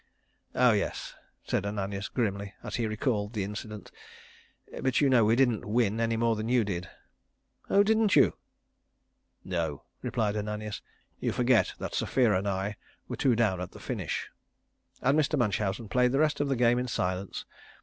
[0.55, 1.13] "Oh yes,"
[1.43, 3.91] said Ananias grimly, as he recalled the incident.
[4.81, 6.89] "But you know we didn't win any more than you did."
[7.69, 8.35] "Oh, didn't you?" asked
[9.43, 9.71] Munchausen.
[9.75, 10.81] "No," replied Ananias.
[11.19, 12.77] "You forget that Sapphira and I
[13.07, 14.31] were two down at the finish."
[15.03, 15.37] And Mr.
[15.37, 17.45] Munchausen played the rest of the game in silence.